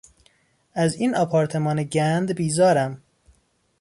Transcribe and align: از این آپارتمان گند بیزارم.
از 0.73 0.95
این 0.95 1.15
آپارتمان 1.15 1.83
گند 1.83 2.35
بیزارم. 2.35 3.01